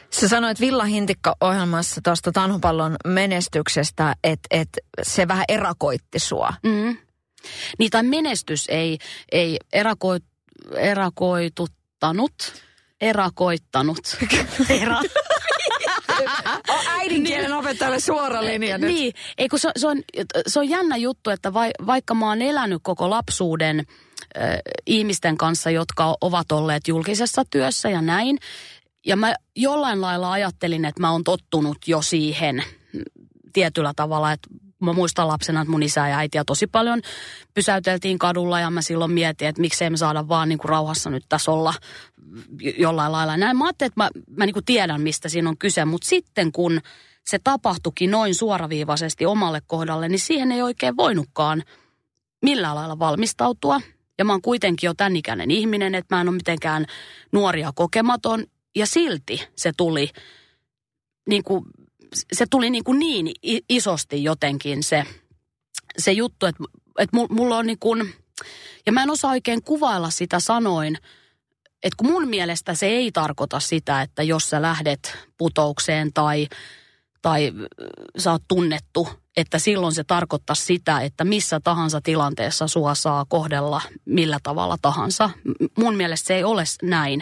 [0.09, 4.69] Sä sanoit Villa Hintikka-ohjelmassa tuosta Tanhupallon menestyksestä, että et
[5.01, 6.53] se vähän erakoitti sua.
[6.63, 6.97] Mm.
[7.79, 8.97] Niin tai menestys ei,
[9.31, 10.23] ei erakoit,
[10.75, 12.33] erakoituttanut,
[13.01, 14.17] erakoittanut.
[14.81, 15.01] Era.
[16.99, 18.89] äidinkielen opettajalle suora linja nyt.
[18.89, 20.01] Niin, ei kun se, se, on,
[20.47, 25.69] se on jännä juttu, että vai, vaikka mä oon elänyt koko lapsuuden äh, ihmisten kanssa,
[25.71, 28.37] jotka ovat olleet julkisessa työssä ja näin,
[29.05, 32.63] ja mä jollain lailla ajattelin, että mä oon tottunut jo siihen
[33.53, 34.49] tietyllä tavalla, että
[34.81, 37.01] mä muistan lapsena, että mun isä ja äitiä tosi paljon
[37.53, 41.25] pysäyteltiin kadulla ja mä silloin mietin, että miksei me saada vaan niin kuin rauhassa nyt
[41.29, 41.73] tässä olla
[42.77, 43.37] jollain lailla.
[43.37, 46.51] Näin mä ajattelin, että mä, mä niin kuin tiedän, mistä siinä on kyse, mutta sitten
[46.51, 46.81] kun
[47.27, 51.63] se tapahtuikin noin suoraviivaisesti omalle kohdalle, niin siihen ei oikein voinutkaan
[52.41, 53.81] millään lailla valmistautua.
[54.17, 56.85] Ja mä oon kuitenkin jo tämän ikäinen ihminen, että mä en ole mitenkään
[57.31, 58.45] nuoria kokematon.
[58.75, 60.09] Ja silti se tuli
[61.29, 61.65] niin kuin
[62.33, 63.31] se tuli niin, kuin niin
[63.69, 65.03] isosti jotenkin se,
[65.97, 66.63] se juttu, että,
[66.99, 68.13] että mulla on niin kuin,
[68.85, 70.97] ja mä en osaa oikein kuvailla sitä sanoin,
[71.83, 76.47] että kun mun mielestä se ei tarkoita sitä, että jos sä lähdet putoukseen tai,
[77.21, 77.53] tai
[78.17, 83.81] sä oot tunnettu, että silloin se tarkoittaa sitä, että missä tahansa tilanteessa sua saa kohdella
[84.05, 85.29] millä tavalla tahansa.
[85.77, 87.21] Mun mielestä se ei ole näin.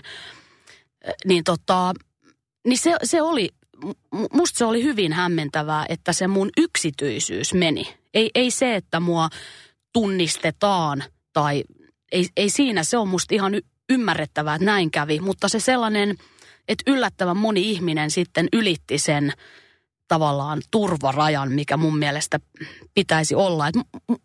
[1.26, 1.94] Niin tota,
[2.68, 3.50] niin se, se oli
[4.34, 7.98] musta se oli hyvin hämmentävää, että se mun yksityisyys meni.
[8.14, 9.30] Ei, ei se, että mua
[9.94, 11.64] tunnistetaan tai
[12.12, 13.54] ei, ei siinä, se on musta ihan
[13.90, 15.20] ymmärrettävää, että näin kävi.
[15.20, 16.16] Mutta se sellainen,
[16.68, 19.34] että yllättävän moni ihminen sitten ylitti sen
[20.08, 22.40] tavallaan turvarajan, mikä mun mielestä
[22.94, 23.68] pitäisi olla.
[23.68, 23.76] Et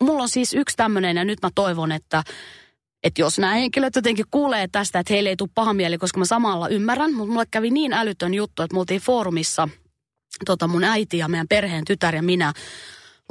[0.02, 2.22] mulla on siis yksi tämmöinen ja nyt mä toivon, että
[3.04, 6.24] että jos nämä henkilöt jotenkin kuulee tästä, että heille ei tule paha mieli, koska mä
[6.24, 9.68] samalla ymmärrän, mutta mulle kävi niin älytön juttu, että me oltiin foorumissa
[10.44, 12.52] tota mun äiti ja meidän perheen tytär ja minä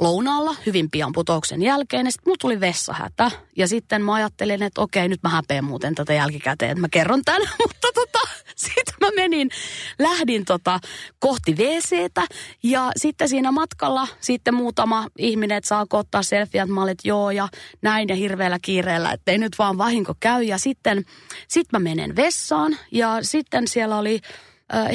[0.00, 2.06] lounaalla hyvin pian putouksen jälkeen.
[2.06, 3.30] Ja sitten mulla tuli vessahätä.
[3.56, 7.24] Ja sitten mä ajattelin, että okei, nyt mä häpeän muuten tätä jälkikäteen, että mä kerron
[7.24, 7.42] tämän.
[7.62, 8.20] Mutta tota,
[8.56, 9.50] sitten mä menin,
[9.98, 10.80] lähdin tota
[11.18, 12.22] kohti WCtä.
[12.62, 16.66] Ja sitten siinä matkalla sitten muutama ihminen, että saako ottaa selfieä.
[16.66, 17.48] Mä olin, että joo ja
[17.82, 20.42] näin ja hirveällä kiireellä, että ei nyt vaan vahinko käy.
[20.42, 21.04] Ja sitten
[21.48, 24.20] sit mä menen vessaan ja sitten siellä oli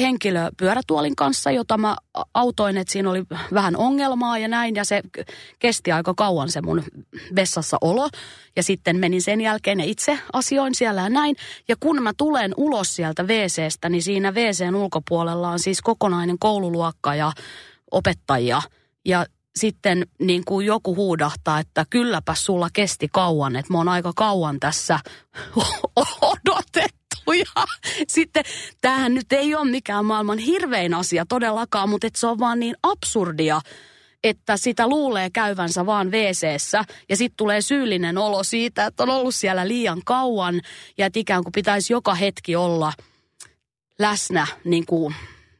[0.00, 1.96] henkilö pyörätuolin kanssa, jota mä
[2.34, 4.74] autoin, että siinä oli vähän ongelmaa ja näin.
[4.74, 5.02] Ja se
[5.58, 6.82] kesti aika kauan se mun
[7.36, 8.08] vessassa olo.
[8.56, 11.36] Ja sitten menin sen jälkeen ja itse asioin siellä ja näin.
[11.68, 17.14] Ja kun mä tulen ulos sieltä WCstä, niin siinä WCn ulkopuolella on siis kokonainen koululuokka
[17.14, 17.32] ja
[17.90, 18.62] opettajia.
[19.04, 24.12] Ja sitten niin kuin joku huudahtaa, että kylläpä sulla kesti kauan, että mä oon aika
[24.16, 25.00] kauan tässä
[26.22, 27.05] odotettu.
[27.26, 27.64] Ja
[28.08, 28.44] sitten
[28.80, 32.76] tämähän nyt ei ole mikään maailman hirvein asia todellakaan, mutta että se on vaan niin
[32.82, 33.60] absurdia,
[34.24, 36.42] että sitä luulee käyvänsä vaan wc
[37.08, 40.60] ja sitten tulee syyllinen olo siitä, että on ollut siellä liian kauan
[40.98, 42.92] ja että ikään kuin pitäisi joka hetki olla
[43.98, 45.14] läsnä niin kuin,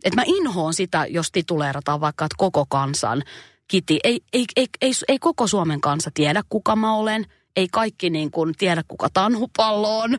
[0.05, 3.23] että mä inhoon sitä, jos tituleerataan vaikka, että koko kansan
[3.69, 4.01] kiti.
[4.05, 7.27] Ei, ei, ei, ei, ei koko Suomen kansa tiedä, kuka mä olen.
[7.57, 10.17] Ei kaikki niin kuin tiedä, kuka tanhupallo on.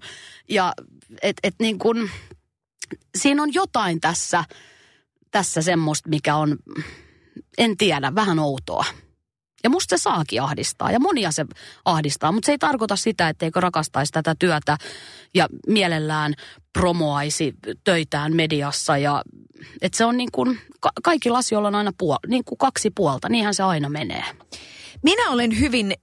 [0.49, 0.73] Ja
[1.21, 2.11] et, et niin kuin,
[3.17, 4.43] siinä on jotain tässä,
[5.31, 6.57] tässä semmoista, mikä on,
[7.57, 8.85] en tiedä, vähän outoa.
[9.63, 11.45] Ja musta se saakin ahdistaa ja monia se
[11.85, 14.77] ahdistaa, mutta se ei tarkoita sitä, etteikö rakastaisi tätä työtä
[15.33, 16.33] ja mielellään
[16.73, 19.23] promoaisi töitään mediassa ja
[19.81, 23.29] että se on niin kuin, ka- kaikilla asioilla on aina puol- niin kuin kaksi puolta,
[23.29, 24.23] niinhän se aina menee.
[25.03, 25.93] Minä olen hyvin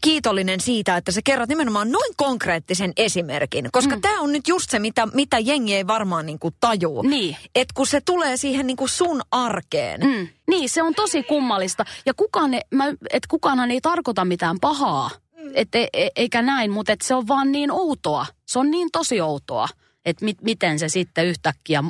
[0.00, 4.00] kiitollinen siitä, että sä kerrot nimenomaan noin konkreettisen esimerkin, koska mm.
[4.00, 7.02] tämä on nyt just se, mitä, mitä jengi ei varmaan niin kuin tajuu.
[7.02, 7.36] Niin.
[7.54, 10.00] Että kun se tulee siihen niin kuin sun arkeen.
[10.00, 10.28] Mm.
[10.48, 11.84] Niin, se on tosi kummallista.
[12.06, 15.50] Ja kukaan, mä, et kukaanhan ei tarkoita mitään pahaa, mm.
[15.54, 18.26] et, e, e, eikä näin, mutta et se on vaan niin outoa.
[18.46, 19.68] Se on niin tosi outoa,
[20.04, 21.84] että mit, miten se sitten yhtäkkiä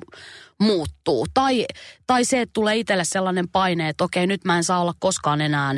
[0.60, 1.26] muuttuu.
[1.34, 1.66] Tai,
[2.06, 5.40] tai se, että tulee itselle sellainen paine, että okei, nyt mä en saa olla koskaan
[5.40, 5.74] enää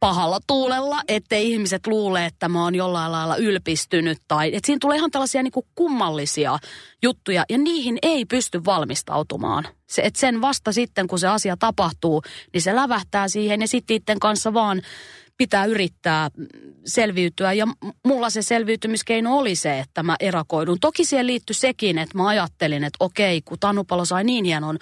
[0.00, 4.18] pahalla tuulella, ettei ihmiset luule, että mä oon jollain lailla ylpistynyt.
[4.28, 6.58] Tai, että siinä tulee ihan tällaisia niin kuin kummallisia
[7.02, 9.68] juttuja ja niihin ei pysty valmistautumaan.
[9.86, 13.96] Se, että sen vasta sitten, kun se asia tapahtuu, niin se lävähtää siihen ja sitten
[13.96, 14.82] itten kanssa vaan
[15.36, 16.30] pitää yrittää
[16.86, 17.52] selviytyä.
[17.52, 17.66] Ja
[18.06, 20.80] mulla se selviytymiskeino oli se, että mä erakoidun.
[20.80, 24.78] Toki siihen liittyi sekin, että mä ajattelin, että okei, kun Tannupalo sai niin hienon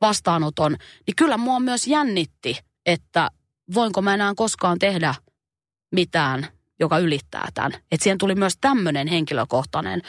[0.00, 3.30] vastaanoton, niin kyllä mua myös jännitti, että
[3.74, 5.14] voinko mä enää koskaan tehdä
[5.92, 6.46] mitään,
[6.80, 7.72] joka ylittää tämän.
[7.72, 10.02] Että siihen tuli myös tämmöinen henkilökohtainen,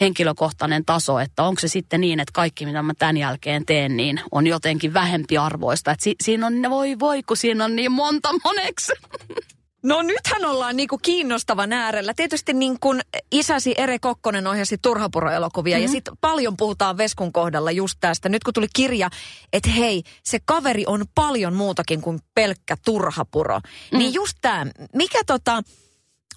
[0.00, 4.20] henkilökohtainen taso, että onko se sitten niin, että kaikki mitä mä tämän jälkeen teen, niin
[4.30, 5.90] on jotenkin vähempi arvoista.
[5.90, 8.92] Että si- siinä on, voi voi, kun siinä on niin monta moneksi.
[9.86, 12.14] No nythän ollaan niinku kiinnostavan äärellä.
[12.14, 13.00] Tietysti niin kuin
[13.32, 15.82] isäsi Ere Kokkonen ohjasi Turhapuro-elokuvia mm-hmm.
[15.82, 18.28] ja sitten paljon puhutaan Veskun kohdalla just tästä.
[18.28, 19.10] Nyt kun tuli kirja,
[19.52, 23.58] että hei, se kaveri on paljon muutakin kuin pelkkä Turhapuro.
[23.58, 23.98] Mm-hmm.
[23.98, 25.62] Niin just tämä, mikä tota,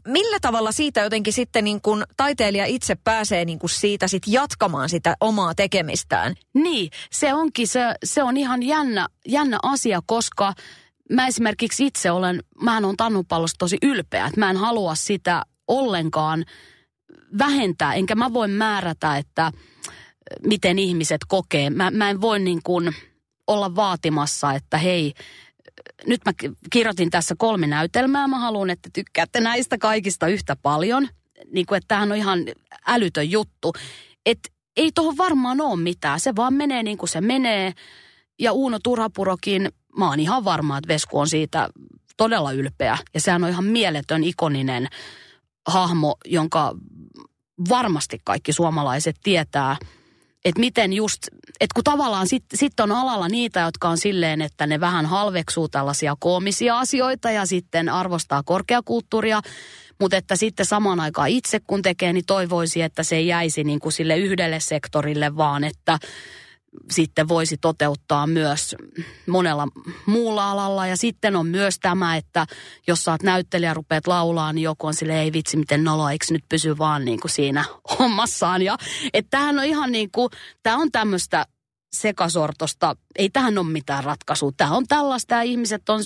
[0.08, 4.90] millä tavalla siitä jotenkin sitten niin kuin taiteilija itse pääsee niin kuin siitä sit jatkamaan
[4.90, 6.36] sitä omaa tekemistään?
[6.54, 10.54] Niin, se onkin, se, se on ihan jännä, jännä asia, koska
[11.12, 16.46] mä esimerkiksi itse olen, mä on tannupallosta tosi ylpeä, että mä en halua sitä ollenkaan
[17.38, 19.52] vähentää, enkä mä voi määrätä, että
[20.44, 21.70] miten ihmiset kokee.
[21.70, 22.96] Mä, mä en voi niin kuin
[23.48, 25.14] olla vaatimassa, että hei,
[26.08, 26.32] nyt mä
[26.72, 31.08] kirjoitin tässä kolme näytelmää, mä haluan, että tykkäätte näistä kaikista yhtä paljon.
[31.52, 32.40] Niin kuin, että tämähän on ihan
[32.88, 33.74] älytön juttu.
[34.26, 37.74] Että ei tuohon varmaan ole mitään, se vaan menee niin kuin se menee.
[38.40, 41.70] Ja Uuno Turhapurokin, mä oon ihan varma, että Vesku on siitä
[42.18, 42.98] todella ylpeä.
[43.14, 44.88] Ja sehän on ihan mieletön, ikoninen
[45.68, 46.76] hahmo, jonka
[47.70, 49.78] varmasti kaikki suomalaiset tietää.
[50.46, 51.28] Että miten just,
[51.60, 55.70] että kun tavallaan sitten sit on alalla niitä, jotka on silleen, että ne vähän halveksuu
[55.70, 59.42] tällaisia koomisia asioita ja sitten arvostaa korkeakulttuuria.
[60.00, 63.80] Mutta että sitten samaan aikaan itse kun tekee, niin toivoisi, että se ei jäisi niin
[63.80, 66.00] kuin sille yhdelle sektorille, vaan että
[66.92, 68.76] sitten voisi toteuttaa myös
[69.28, 69.68] monella
[70.06, 70.88] muulla alalla.
[70.88, 72.46] Ja sitten on myös tämä, että
[72.88, 76.44] jos saat näyttelijä, rupeat laulaa, niin joku on sille ei vitsi, miten nolo, eikö nyt
[76.50, 77.66] pysy vaan niin kuin siinä
[78.00, 78.62] hommassaan.
[78.62, 78.78] Ja
[79.14, 80.30] että tämähän on ihan niin kuin,
[80.64, 81.46] tämä on tämmöistä
[81.96, 82.96] sekasortosta.
[83.16, 84.52] Ei tähän ole mitään ratkaisua.
[84.58, 86.04] Tämä on tällaista ja ihmiset on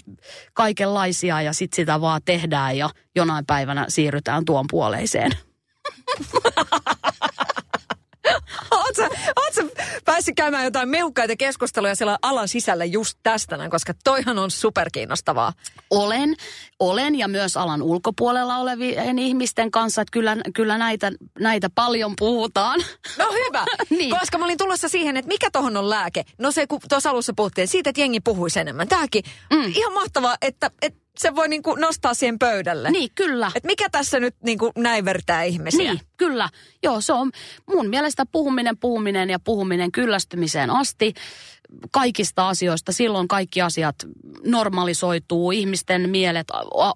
[0.53, 5.31] kaikenlaisia ja sitten sitä vaan tehdään ja jonain päivänä siirrytään tuon puoleiseen.
[9.35, 14.51] Oletko päässyt käymään jotain meuhkaita keskusteluja siellä alan sisällä just tästä näin, koska toihan on
[14.51, 15.53] superkiinnostavaa.
[15.89, 16.35] Olen,
[16.79, 22.79] olen ja myös alan ulkopuolella olevien ihmisten kanssa, että kyllä, kyllä näitä, näitä paljon puhutaan.
[23.17, 24.19] No hyvä, niin.
[24.19, 26.23] koska mä olin tulossa siihen, että mikä tohon on lääke.
[26.37, 28.87] No se, kun tuossa alussa puhuttiin, siitä, että jengi puhuisi enemmän.
[28.87, 29.71] Tämäkin, mm.
[29.75, 32.91] ihan mahtavaa, että, että se voi niinku nostaa siihen pöydälle.
[32.91, 33.51] Niin, kyllä.
[33.55, 35.93] Et mikä tässä nyt niinku näivertää ihmisiä?
[35.93, 36.49] Niin, kyllä.
[36.83, 37.31] Joo, se on
[37.69, 41.13] mun mielestä puhuminen, puhuminen ja puhuminen kyllästymiseen asti
[41.91, 42.91] kaikista asioista.
[42.91, 43.95] Silloin kaikki asiat
[44.45, 46.47] normalisoituu, ihmisten mielet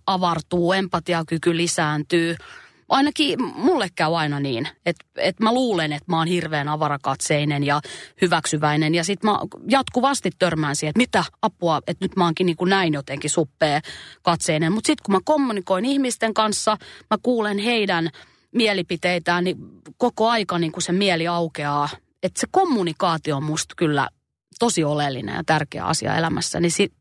[0.07, 2.35] avartuu, empatiakyky lisääntyy–
[2.89, 7.81] ainakin mulle käy aina niin, että, että mä luulen, että mä oon hirveän avarakatseinen ja
[8.21, 8.95] hyväksyväinen.
[8.95, 12.69] Ja sitten mä jatkuvasti törmään siihen, että mitä apua, että nyt mä oonkin niin kuin
[12.69, 13.81] näin jotenkin suppea
[14.21, 14.71] katseinen.
[14.71, 16.77] Mutta sitten kun mä kommunikoin ihmisten kanssa,
[17.09, 18.09] mä kuulen heidän
[18.51, 19.57] mielipiteitään, niin
[19.97, 21.89] koko aika niin kuin se mieli aukeaa.
[22.23, 24.09] Että se kommunikaatio on musta kyllä
[24.59, 26.93] tosi oleellinen ja tärkeä asia elämässä, niin sit,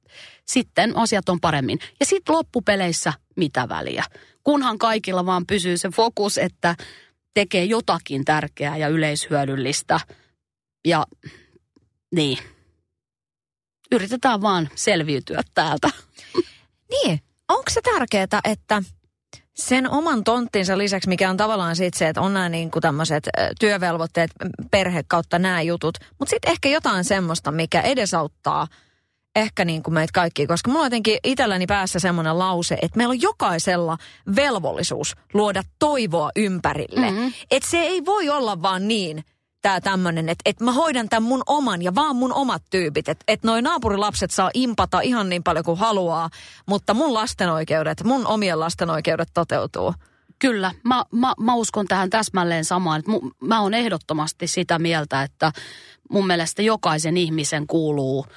[0.45, 1.79] sitten asiat on paremmin.
[2.01, 4.05] Ja sitten loppupeleissä mitä väliä
[4.47, 6.77] kunhan kaikilla vaan pysyy se fokus, että
[7.35, 10.01] tekee jotakin tärkeää ja yleishyödyllistä.
[10.85, 11.07] Ja
[12.15, 12.39] niin,
[13.93, 15.91] yritetään vaan selviytyä täältä.
[16.91, 18.83] Niin, onko se tärkeää, että
[19.55, 23.29] sen oman tonttinsa lisäksi, mikä on tavallaan sit se, että on nämä niin tämmöiset
[23.61, 24.31] työvelvoitteet,
[24.71, 28.67] perhe kautta nämä jutut, mutta sitten ehkä jotain semmoista, mikä edesauttaa–
[29.37, 33.13] ehkä niin kuin meitä kaikki, koska mulla on jotenkin itselläni päässä semmoinen lause, että meillä
[33.13, 33.99] on jokaisella
[34.37, 37.11] velvollisuus luoda toivoa ympärille.
[37.11, 37.33] Mm-hmm.
[37.51, 39.25] Että se ei voi olla vaan niin,
[39.63, 43.09] tämä tämmöinen, että, että mä hoidan tämän mun oman ja vaan mun omat tyypit.
[43.09, 46.31] Että, että noi naapurilapset saa impata ihan niin paljon kuin haluaa,
[46.67, 49.95] mutta mun lasten oikeudet, mun omien lasten oikeudet toteutuu.
[50.39, 52.99] Kyllä, mä, mä, mä uskon tähän täsmälleen samaan.
[52.99, 55.53] Että mä oon ehdottomasti sitä mieltä, että
[56.11, 58.27] mun mielestä jokaisen ihmisen kuuluu–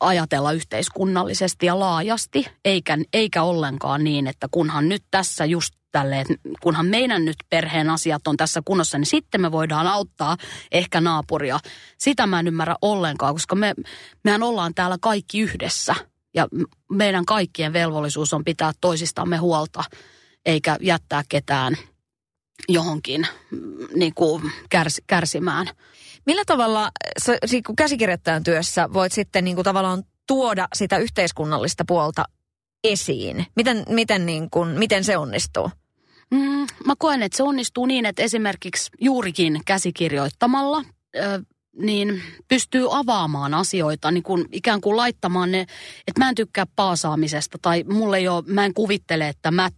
[0.00, 6.26] ajatella yhteiskunnallisesti ja laajasti, eikä, eikä ollenkaan niin, että kunhan nyt tässä just tälleen,
[6.62, 10.36] kunhan meidän nyt perheen asiat on tässä kunnossa, niin sitten me voidaan auttaa
[10.72, 11.58] ehkä naapuria.
[11.98, 13.74] Sitä mä en ymmärrä ollenkaan, koska me,
[14.24, 15.94] mehän ollaan täällä kaikki yhdessä
[16.34, 16.48] ja
[16.92, 19.84] meidän kaikkien velvollisuus on pitää toisistamme huolta,
[20.46, 21.76] eikä jättää ketään
[22.68, 23.26] johonkin
[23.94, 25.66] niin kuin kärs, kärsimään.
[26.28, 32.24] Millä tavalla, sä, kun käsikirjoittajan työssä, voit sitten niin kuin tavallaan tuoda sitä yhteiskunnallista puolta
[32.84, 33.46] esiin?
[33.56, 35.70] Miten, miten, niin kuin, miten se onnistuu?
[36.30, 40.84] Mm, mä koen, että se onnistuu niin, että esimerkiksi juurikin käsikirjoittamalla
[41.16, 41.42] ö,
[41.78, 45.60] niin pystyy avaamaan asioita, niin kuin ikään kuin laittamaan ne,
[46.06, 49.70] että mä en tykkää paasaamisesta tai mulle jo, mä en kuvittele, että mä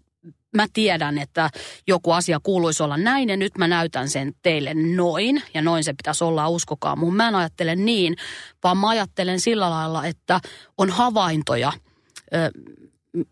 [0.57, 1.51] mä tiedän, että
[1.89, 5.93] joku asia kuuluisi olla näin ja nyt mä näytän sen teille noin ja noin se
[5.93, 7.17] pitäisi olla, uskokaa mun.
[7.17, 8.17] Mä en ajattele niin,
[8.65, 10.41] vaan mä ajattelen sillä lailla, että
[10.79, 11.73] on havaintoja,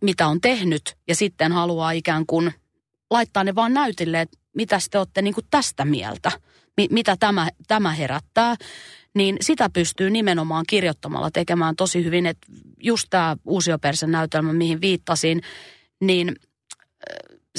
[0.01, 2.55] mitä on tehnyt ja sitten haluaa ikään kuin
[3.11, 6.33] laittaa ne vaan näytille, että mitä te olette niin tästä mieltä,
[6.91, 8.57] mitä tämä, tämä herättää
[9.15, 12.27] niin sitä pystyy nimenomaan kirjoittamalla tekemään tosi hyvin.
[12.27, 12.47] Että
[12.83, 15.43] just tämä uusiopersen näytelmä, mihin viittasin,
[16.01, 16.37] niin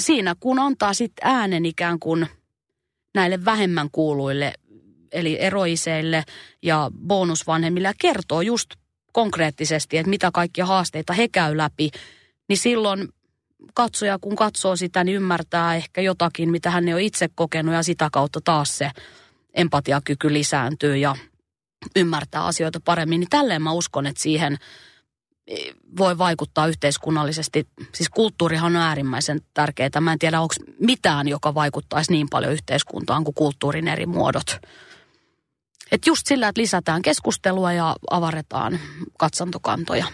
[0.00, 2.26] siinä kun antaa sitten äänen ikään kuin
[3.14, 4.52] näille vähemmän kuuluille,
[5.12, 6.24] eli eroiseille
[6.62, 8.70] ja bonusvanhemmille ja kertoo just
[9.12, 11.90] konkreettisesti, että mitä kaikkia haasteita he käy läpi,
[12.48, 13.08] niin silloin
[13.74, 17.82] katsoja kun katsoo sitä, niin ymmärtää ehkä jotakin, mitä hän ei ole itse kokenut ja
[17.82, 18.90] sitä kautta taas se
[19.54, 21.16] empatiakyky lisääntyy ja
[21.96, 23.20] ymmärtää asioita paremmin.
[23.20, 24.56] Niin tälleen mä uskon, että siihen–
[25.96, 27.68] voi vaikuttaa yhteiskunnallisesti.
[27.94, 30.00] Siis kulttuurihan on äärimmäisen tärkeää.
[30.00, 34.56] Mä en tiedä, onko mitään, joka vaikuttaisi niin paljon yhteiskuntaan kuin kulttuurin eri muodot.
[35.92, 38.80] Et just sillä, että lisätään keskustelua ja avaretaan
[39.18, 40.06] katsantokantoja.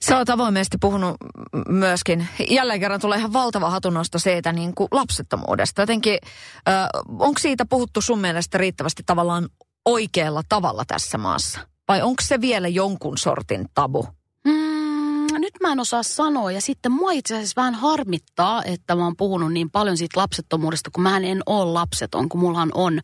[0.00, 1.16] Sä oot avoimesti puhunut
[1.68, 5.82] myöskin, jälleen kerran tulee ihan valtava hatunnosto siitä niin kuin lapsettomuudesta.
[5.82, 6.18] Jotenkin,
[7.08, 9.48] onko siitä puhuttu sun mielestä riittävästi tavallaan
[9.84, 11.60] oikealla tavalla tässä maassa?
[11.88, 14.06] Vai onko se vielä jonkun sortin tabu?
[14.44, 16.52] Mm, nyt mä en osaa sanoa.
[16.52, 20.90] Ja sitten mua itse asiassa vähän harmittaa, että mä oon puhunut niin paljon siitä lapsettomuudesta,
[20.92, 23.00] kun mä en ole lapseton, kun mullahan on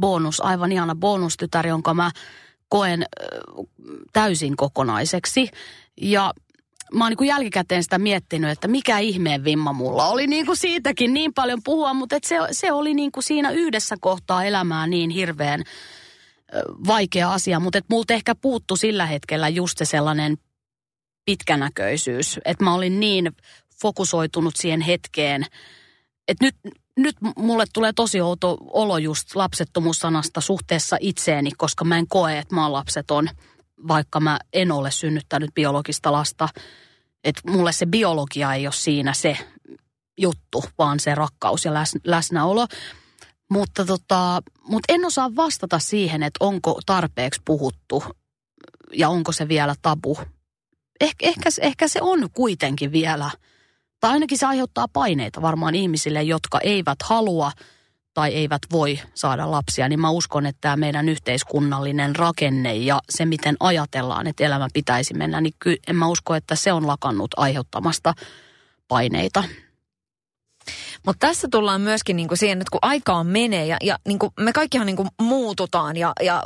[0.00, 2.10] bonus, aivan ihana bonustytär, jonka mä
[2.68, 3.06] koen
[4.12, 5.48] täysin kokonaiseksi.
[6.00, 6.32] Ja
[6.94, 11.14] mä oon niin jälkikäteen sitä miettinyt, että mikä ihmeen vimma mulla oli niin kuin siitäkin
[11.14, 15.10] niin paljon puhua, mutta et se, se oli niin kuin siinä yhdessä kohtaa elämää niin
[15.10, 15.62] hirveän
[16.86, 20.38] vaikea asia, mutta et multa ehkä puuttu sillä hetkellä just se sellainen
[21.24, 23.32] pitkänäköisyys, että mä olin niin
[23.82, 25.46] fokusoitunut siihen hetkeen,
[26.28, 26.54] että nyt,
[26.96, 32.54] nyt mulle tulee tosi outo olo just lapsettomuussanasta suhteessa itseeni, koska mä en koe, että
[32.54, 33.28] mä oon lapseton,
[33.88, 36.48] vaikka mä en ole synnyttänyt biologista lasta.
[37.24, 39.38] Että mulle se biologia ei ole siinä se
[40.18, 41.72] juttu, vaan se rakkaus ja
[42.04, 42.66] läsnäolo.
[43.50, 48.04] Mutta tota, mut en osaa vastata siihen, että onko tarpeeksi puhuttu
[48.92, 50.18] ja onko se vielä tabu.
[51.00, 53.30] ehkä, ehkä, ehkä se on kuitenkin vielä,
[54.00, 57.52] tai ainakin se aiheuttaa paineita varmaan ihmisille, jotka eivät halua
[58.14, 63.26] tai eivät voi saada lapsia, niin mä uskon, että tämä meidän yhteiskunnallinen rakenne ja se,
[63.26, 67.30] miten ajatellaan, että elämä pitäisi mennä, niin kyllä en mä usko, että se on lakannut
[67.36, 68.14] aiheuttamasta
[68.88, 69.44] paineita.
[71.06, 74.86] Mutta tässä tullaan myöskin niinku siihen, että kun aikaa menee ja, ja niinku me kaikkihan
[74.86, 76.42] niinku muututaan ja, ja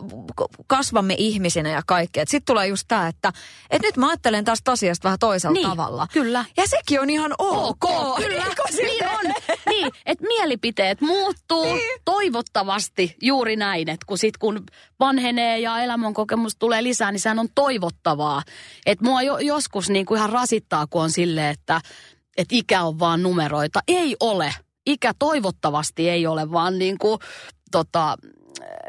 [0.66, 2.24] kasvamme ihmisinä ja kaikkea.
[2.26, 3.32] Sitten tulee just tämä, että
[3.70, 6.06] et nyt mä ajattelen tästä asiasta vähän toisella niin, tavalla.
[6.12, 6.44] Kyllä.
[6.56, 7.84] Ja sekin on ihan ok.
[7.84, 8.44] ok kyllä,
[8.76, 9.32] niin on.
[9.66, 12.00] Niin, että mielipiteet muuttuu niin.
[12.04, 14.62] toivottavasti juuri näin, että kun sit kun
[15.00, 18.42] vanhenee ja elämänkokemus tulee lisää, niin sehän on toivottavaa.
[18.86, 21.80] Että mua jo, joskus niin kuin ihan rasittaa, kun on silleen, että
[22.36, 23.80] että ikä on vaan numeroita.
[23.88, 24.54] Ei ole.
[24.86, 27.18] Ikä toivottavasti ei ole, vaan niin kuin,
[27.70, 28.16] tota,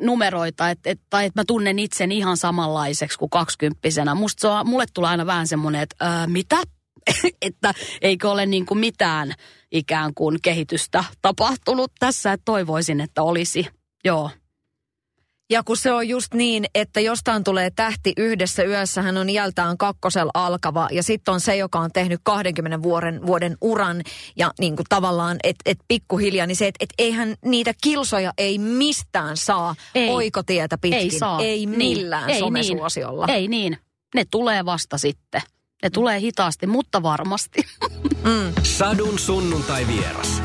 [0.01, 4.15] numeroita, et, et, tai että mä tunnen itsen ihan samanlaiseksi kuin kaksikymppisenä.
[4.15, 6.57] Musta se on, mulle tulee aina vähän semmoinen, että ää, mitä?
[7.41, 9.33] että eikö ole niin kuin mitään
[9.71, 13.67] ikään kuin kehitystä tapahtunut tässä, että toivoisin, että olisi.
[14.05, 14.29] Joo.
[15.49, 19.77] Ja kun se on just niin, että jostain tulee tähti yhdessä yössä, hän on jältään
[19.77, 24.01] kakkosel alkava ja sitten on se, joka on tehnyt 20 vuoden, vuoden uran
[24.35, 28.57] ja niin kuin tavallaan, että et pikkuhiljaa, niin se, että et eihän niitä kilsoja ei
[28.57, 30.09] mistään saa ei.
[30.09, 31.01] oikotietä pitkin.
[31.01, 31.41] Ei saa.
[31.41, 31.77] Ei niin.
[31.77, 32.39] millään niin.
[32.39, 33.27] somesuosiolla.
[33.27, 33.77] Ei niin.
[34.15, 35.41] Ne tulee vasta sitten.
[35.83, 37.61] Ne tulee hitaasti, mutta varmasti.
[38.25, 38.53] Mm.
[38.63, 40.41] Sadun sunnuntai vieras.